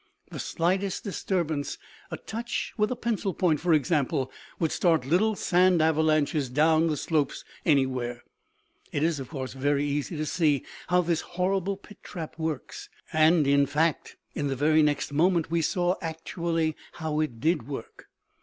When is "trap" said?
12.01-12.39